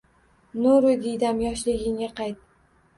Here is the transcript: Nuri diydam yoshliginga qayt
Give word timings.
Nuri 0.63 0.95
diydam 1.05 1.45
yoshliginga 1.47 2.13
qayt 2.25 2.45